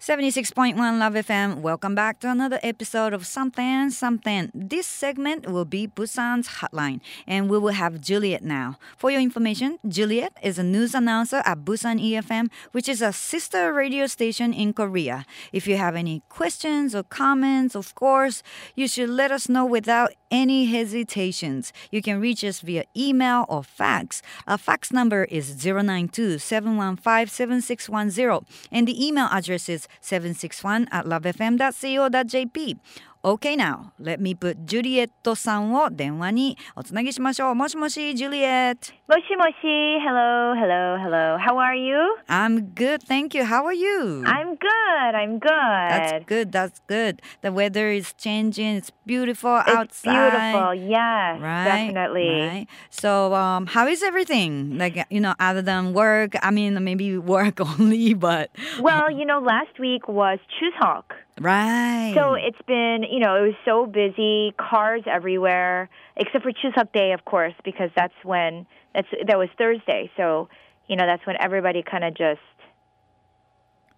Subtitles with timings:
[0.00, 1.56] 76.1 Love FM.
[1.56, 4.50] Welcome back to another episode of Something Something.
[4.54, 8.78] This segment will be Busan's hotline, and we will have Juliet now.
[8.96, 13.74] For your information, Juliet is a news announcer at Busan EFM, which is a sister
[13.74, 15.26] radio station in Korea.
[15.52, 18.42] If you have any questions or comments, of course,
[18.74, 21.72] you should let us know without any hesitations.
[21.90, 24.22] You can reach us via email or fax.
[24.46, 32.78] Our fax number is 092 715 7610, and the email address is 761 at lovefm.co.jp.
[33.23, 37.55] Okay now, let me put ジュリエットさんを電話におつなぎしましょう。
[37.55, 38.93] もしもし、ジュリエット。
[39.07, 41.37] もしもし hello, hello, hello.
[41.39, 41.97] How are you?
[42.27, 43.43] I'm good, thank you.
[43.43, 44.21] How are you?
[44.27, 45.49] I'm good, I'm good.
[45.49, 47.19] That's good, that's good.
[47.41, 48.75] The weather is changing.
[48.75, 50.11] It's beautiful It's outside.
[50.31, 52.29] beautiful, yes, Right, definitely.
[52.29, 52.67] Right.
[52.91, 54.77] So, um, how is everything?
[54.77, 56.33] Like, you know, other than work.
[56.43, 61.05] I mean, maybe work only, but Well, you know, last week was Chuseok.
[61.38, 62.12] right.
[62.16, 67.12] So it's been, you know, it was so busy, cars everywhere, except for Chuseok Day,
[67.12, 70.10] of course, because that's when that's that was Thursday.
[70.16, 70.48] So,
[70.88, 72.40] you know, that's when everybody kind of just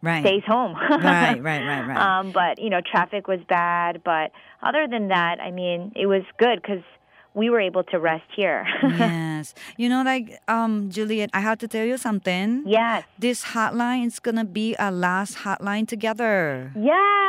[0.03, 0.25] right.
[0.25, 0.75] stays home.
[0.91, 1.97] right, right, right, right.
[1.97, 4.03] Um, but you know, traffic was bad.
[4.05, 6.83] But other than that, I mean, it was good because
[7.35, 8.67] we were able to rest here.
[8.83, 9.55] yes.
[9.77, 12.65] You know, like, um, Juliet, I have to tell you something.
[12.67, 13.05] yes.
[13.19, 16.73] This hotline is gonna be our last hotline together.
[16.77, 17.22] Yes.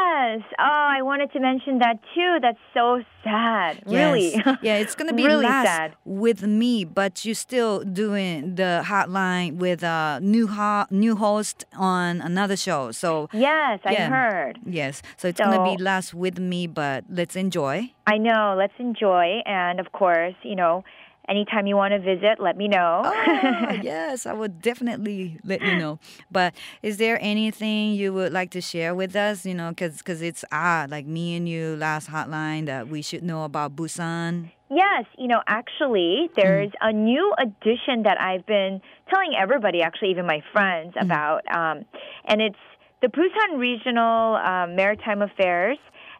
[0.59, 2.37] Oh, I wanted to mention that too.
[2.41, 3.81] That's so sad.
[3.85, 4.33] Really.
[4.61, 5.95] Yeah, it's gonna be Really last sad.
[6.05, 12.21] with me, but you're still doing the hotline with a new ho- new host on
[12.21, 12.91] another show.
[12.91, 14.59] So yes, I heard.
[14.65, 17.91] yes, so it's gonna be last with me, but let's enjoy.
[18.07, 18.55] I know.
[18.57, 19.41] Let's enjoy.
[19.45, 20.83] And of course, you know,
[21.27, 23.01] anytime you want to visit, let me know.
[23.05, 25.99] Oh, yes, I would definitely let you know.
[26.31, 29.45] But is there anything you would like to share with us?
[29.45, 33.43] You know, because it's ah like me and you last hotline that we should know
[33.43, 34.51] about Busan.
[34.69, 36.89] Yes, you know, actually, there's Mm.
[36.89, 41.03] a new addition that I've been telling everybody, actually, even my friends, Mm.
[41.05, 41.41] about.
[41.53, 41.85] Um,
[42.25, 42.57] and it's
[43.01, 45.77] the Busan Regional um, Maritime Affairs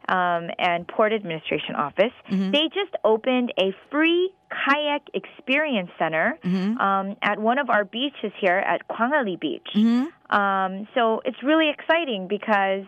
[0.10, 2.12] um, and Port Administration Office.
[2.32, 2.52] Mm-hmm.
[2.52, 6.78] They just opened a free kayak experience center Mm-hmm.
[6.80, 9.68] um, at one of our beaches here at Gwangalli Beach.
[9.76, 10.36] Mm-hmm.
[10.36, 12.86] Um, so it's really exciting because,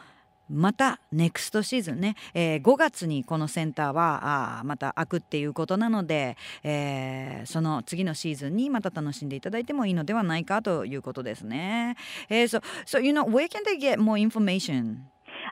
[0.49, 11.95] またネクストシーズンね、えー、5月にこのセンターはあまた開くっていうことなので、えー、その次のシーズンにまた楽しんでいただいてもいいのではないかということですね。
[12.29, 14.97] えー、so, so you know where can they get more information?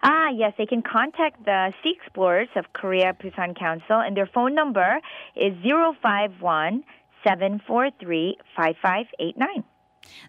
[0.06, 4.54] Ah, yes, they can contact the Sea Explorers of Korea Busan Council, and their phone
[4.54, 5.00] number
[5.36, 6.84] is 051
[7.24, 9.64] 743 5589.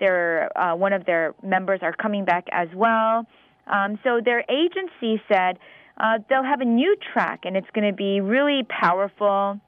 [0.00, 3.26] their, uh, one of their members are coming back as well.
[3.66, 5.58] Um, so their agency said
[6.00, 9.60] uh, they'll have a new track, and it's going to be really powerful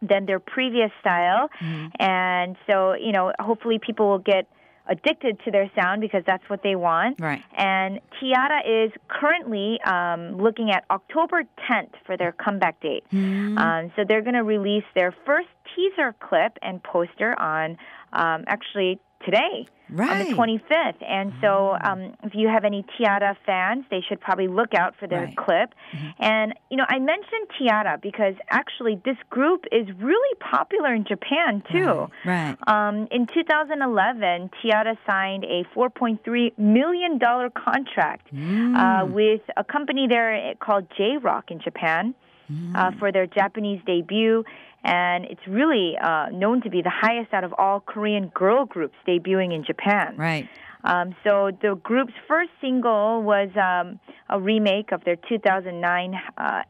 [0.00, 1.48] than their previous style.
[1.60, 1.86] Mm-hmm.
[1.98, 4.46] And so, you know, hopefully people will get
[4.88, 7.20] addicted to their sound because that's what they want.
[7.20, 7.42] Right.
[7.56, 13.04] And T-ara is currently um, looking at October 10th for their comeback date.
[13.12, 13.58] Mm-hmm.
[13.58, 17.76] Um, so they're going to release their first teaser clip and poster on
[18.12, 20.26] um, actually today right.
[20.26, 21.02] on the 25th.
[21.06, 21.84] And so, mm.
[21.86, 25.36] um, if you have any T-ara fans, they should probably look out for their right.
[25.36, 25.74] clip.
[25.94, 26.22] Mm-hmm.
[26.22, 31.62] And, you know, I mentioned T-ara because actually this group is really popular in Japan,
[31.70, 32.08] too.
[32.24, 32.56] Right.
[32.66, 32.88] right.
[32.88, 38.76] Um, in 2011, T-ara signed a $4.3 million contract uh, mm.
[38.76, 42.14] uh, with a company there called J Rock in Japan.
[42.50, 42.76] Mm.
[42.76, 44.44] Uh, for their Japanese debut
[44.84, 48.96] and it's really uh, known to be the highest out of all Korean girl groups
[49.06, 50.16] debuting in Japan.
[50.16, 50.48] Right.
[50.84, 56.62] Um, so the group's first single was um, a remake of their 2009 uh,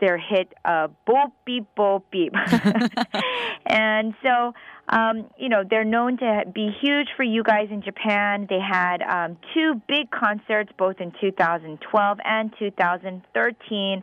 [0.00, 2.34] their hit uh, "Bo Peep Bo Peep,"
[3.66, 4.52] and so
[4.88, 8.46] um, you know they're known to be huge for you guys in Japan.
[8.48, 14.02] They had um, two big concerts both in 2012 and 2013.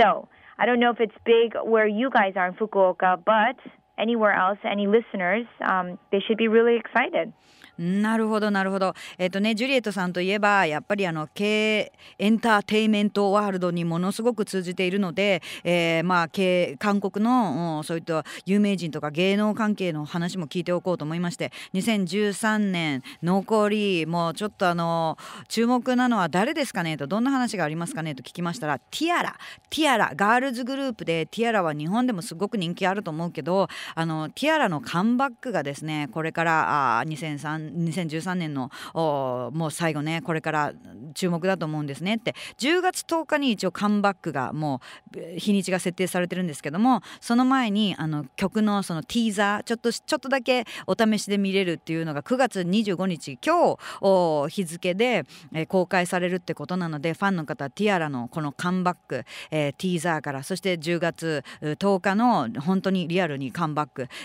[0.00, 3.56] So I don't know if it's big where you guys are in Fukuoka, but
[3.98, 7.32] anywhere else, any listeners, um, they should be really excited.
[7.78, 8.94] なるほどなるほど。
[9.18, 25.18] えっ、ー、とねジュリエットさんといえばやっぱりあの経エンターテイメントワールドにものすごく通じているので、えー、まあ経韓国のそういった有名人とか芸能関係の話も聞いておこうと思いまして2013年残りもうちょっとあの
[25.48, 29.36] 注目なのは誰ですかねとどんな話がありますかねと聞きましたらティアラ
[29.70, 40.72] ティアラガールズグループでティアラは日本でもすごく人気あると思うけどあのティアラのカムバックがですねこれからあ2003 2013年のもう最後ねこれから
[41.14, 42.34] 注目だと思うんですねって。
[42.58, 44.80] 10月10日に一応カムバックがも
[45.16, 63.73] う日にちが設定されてるんですけどもその前にあの曲のそのティーザーちょっとちょっとだけお試しで見れるっていうのが9月25日今日日付で、え公開されるってことなのでファンの方ティアラのこのカムバック、えー、ティーザーからそして10月10日の本当にリアルにカムバック、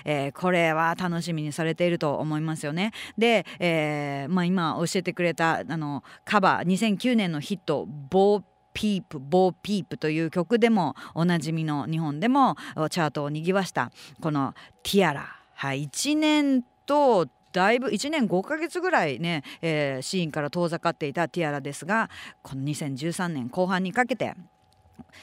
[0.06, 2.91] えー、これは楽しみにされていると思いますよね。
[3.18, 12.56] で、えーまあ、今教えてくれたあのカバー2009年のヒット「ボーピープ、ボーピープという曲でもおなじみの日本でも
[12.89, 13.91] チャートをにぎわした
[14.22, 14.53] この
[14.84, 15.25] ティアラ、
[15.56, 22.10] はい、1年とだいぶ1年5ヶ月ぐらいね、えー、シーンから遠ざかっていたティアラですが
[22.44, 24.36] この2013年後半にかけて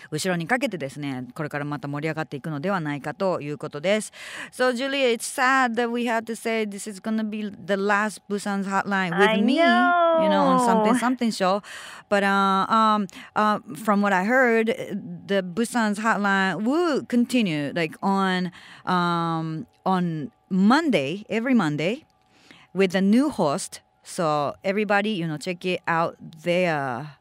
[0.10, 4.12] 後ろにかけてですねこれからまた盛り上がっていくのではないかということです
[4.51, 8.21] So Julia it's sad that we had to say this is gonna be the last
[8.29, 10.24] Busan's hotline with I me know.
[10.24, 11.62] you know on something something show
[12.10, 18.51] but uh, um, uh, from what I heard the Busan's hotline will continue like on
[18.86, 22.05] um, on Monday every Monday
[22.74, 27.17] with a new host so everybody you know check it out there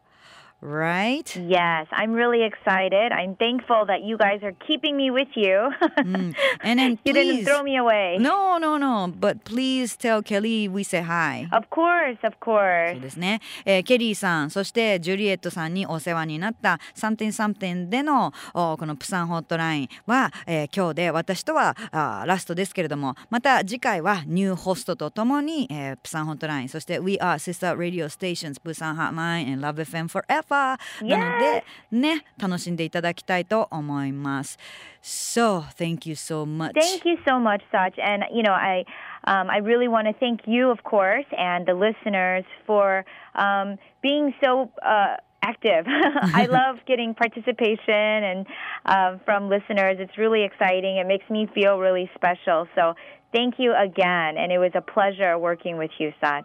[0.65, 3.13] right Yes, I'm really excited.
[3.13, 5.71] I'm thankful that you guys are keeping me with you.
[5.97, 6.35] Mm.
[6.63, 8.19] And then you didn't please- throw me away.
[8.21, 9.09] No, no, no.
[9.09, 11.49] But please tell Kelly we say hi.
[11.51, 12.99] Of course, of そ course.
[12.99, 34.59] うですね、えーケリーさんそしてジュリエットさんにお世話になった「Something Something」でのおこのプサンホットラインは、えー今日で私とはあーラストですけれどもまた次回はニューホストとともに、えープサンホットラインそして「We are Sister Radio Stations プサン Hotline and Love FM Forever」 なのでね楽しんでいただきたいと思います。
[35.03, 36.73] So thank you so much.
[36.75, 37.99] Thank you so much, Sach.
[37.99, 38.85] And you know, I
[39.25, 44.35] um, I really want to thank you, of course, and the listeners for um, being
[44.43, 44.71] so.
[44.83, 45.87] Uh, Active.
[45.89, 48.47] I love getting participation and
[48.85, 49.97] um, from listeners.
[49.99, 50.99] It's really exciting.
[50.99, 52.69] It makes me feel really special.
[52.75, 52.95] So
[53.33, 56.45] thank you again, and it was a pleasure working with you, Sach.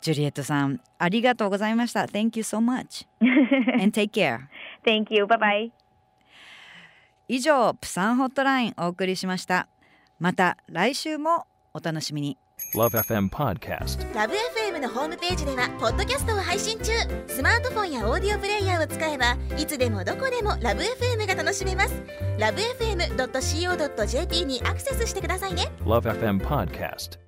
[0.00, 2.04] ジュリエットさんありがとうございました。
[2.04, 3.06] Thank you so much.
[3.82, 4.48] And take care.
[4.84, 5.24] Thank you.
[5.24, 5.70] Bye bye.
[7.28, 9.68] 以上プサンホットラインお送りしました
[10.18, 12.38] また来週もお楽しみに
[12.74, 14.14] Love FM Podcast.
[14.14, 16.92] ラブ f m のホームページではポッドキャストを配信中
[17.28, 22.02] スマートフォンやオーディオプレイヤーを使えばいつでもどこでもラブ f m が楽しめます
[22.38, 27.27] ラブ FM.co.jp にアクセスしてくださいね Love FM Podcast.